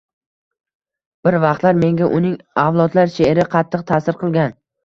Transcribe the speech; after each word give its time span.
Bir 1.27 1.37
vaqtlar 1.43 1.77
menga 1.83 2.09
uning 2.21 2.33
avlodlar 2.65 3.15
she’ri 3.19 3.47
qattiq 3.55 3.85
ta’sir 3.93 4.19
qilgan. 4.25 4.61